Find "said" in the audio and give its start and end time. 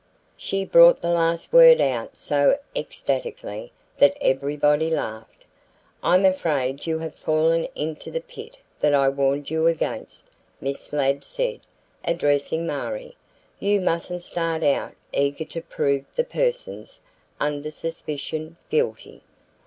11.23-11.59